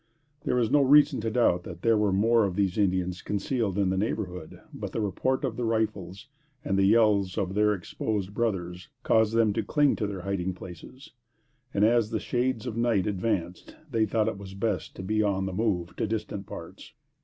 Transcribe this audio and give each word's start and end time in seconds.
There 0.45 0.57
is 0.57 0.71
no 0.71 0.81
reason 0.81 1.21
to 1.21 1.29
doubt 1.29 1.61
that 1.61 1.83
there 1.83 1.95
were 1.95 2.11
more 2.11 2.43
of 2.43 2.55
these 2.55 2.75
Indians 2.75 3.21
concealed 3.21 3.77
in 3.77 3.91
the 3.91 3.99
neighborhood, 3.99 4.59
but 4.73 4.93
the 4.93 4.99
report 4.99 5.43
of 5.45 5.57
the 5.57 5.63
rifles 5.63 6.25
and 6.65 6.75
the 6.75 6.87
yells 6.87 7.37
of 7.37 7.53
their 7.53 7.75
exposed 7.75 8.33
brothers, 8.33 8.89
caused 9.03 9.35
them 9.35 9.53
to 9.53 9.61
cling 9.61 9.95
to 9.97 10.07
their 10.07 10.21
hiding 10.21 10.55
places; 10.55 11.11
and, 11.71 11.85
as 11.85 12.09
the 12.09 12.19
shades 12.19 12.65
of 12.65 12.75
night 12.75 13.05
advanced, 13.05 13.75
they 13.91 14.07
thought 14.07 14.27
it 14.27 14.39
was 14.39 14.55
best 14.55 14.95
to 14.95 15.03
be 15.03 15.21
on 15.21 15.45
the 15.45 15.53
move 15.53 15.95
to 15.97 16.07
distant 16.07 16.47
parts. 16.47 16.93